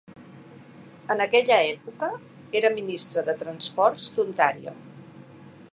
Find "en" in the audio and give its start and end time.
1.15-1.21